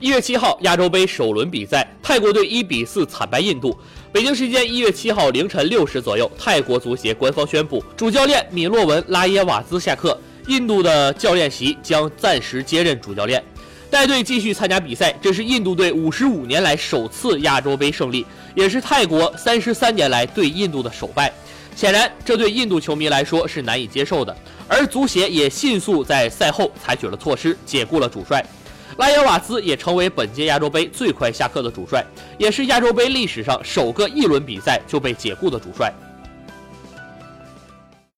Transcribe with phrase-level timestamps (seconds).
[0.00, 3.78] 一月七号，亚洲杯首轮比赛，泰国队一比四惨败印度。
[4.10, 13.44] 北京时间一月七号凌晨六时左右，泰国足协官方宣布，主教练米洛文·拉耶瓦兹下课，印度的教练席将暂时接任主教练，
[13.90, 15.14] 带队继续参加比赛。
[15.20, 18.24] 这是印度队五十五年来首次亚洲杯胜利，
[18.54, 21.30] 也是泰国三十三年来对印度的首败。
[21.76, 24.34] 显然，这对印度球迷来说是难以接受的。
[24.66, 28.42] 而足协也迅速在赛后采取了措施，解雇了主帅。
[28.96, 32.04] 拉耶瓦兹也成为本届亚洲杯最快下课的主帅，
[32.38, 35.92] 也是亚洲杯历史上首个一轮比赛就被解雇的主帅。